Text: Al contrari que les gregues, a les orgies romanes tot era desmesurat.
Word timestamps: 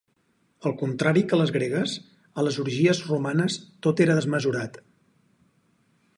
Al 0.69 0.73
contrari 0.77 1.21
que 1.33 1.37
les 1.41 1.53
gregues, 1.57 1.93
a 2.43 2.47
les 2.47 2.57
orgies 2.65 3.03
romanes 3.11 3.59
tot 3.89 4.03
era 4.09 4.19
desmesurat. 4.23 4.83